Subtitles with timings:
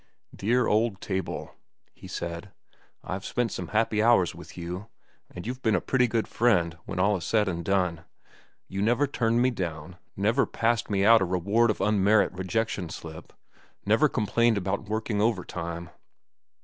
[0.35, 1.53] "Dear old table,"
[1.93, 2.49] he said,
[3.03, 4.87] "I've spent some happy hours with you,
[5.29, 8.05] and you've been a pretty good friend when all is said and done.
[8.67, 13.31] You never turned me down, never passed me out a reward of unmerit rejection slip,
[13.85, 15.91] never complained about working overtime."